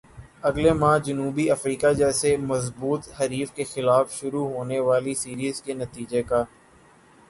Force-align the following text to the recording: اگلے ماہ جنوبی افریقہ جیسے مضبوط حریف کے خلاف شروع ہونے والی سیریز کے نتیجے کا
اگلے 0.49 0.71
ماہ 0.81 0.97
جنوبی 1.05 1.45
افریقہ 1.51 1.91
جیسے 1.99 2.29
مضبوط 2.51 3.01
حریف 3.19 3.51
کے 3.55 3.63
خلاف 3.73 4.05
شروع 4.13 4.47
ہونے 4.53 4.79
والی 4.87 5.13
سیریز 5.23 5.61
کے 5.61 5.73
نتیجے 5.75 6.23
کا 6.29 6.43